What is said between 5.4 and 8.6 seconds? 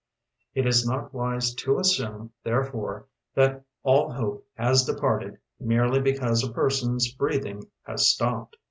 merely because a persons breathing; baa atopped.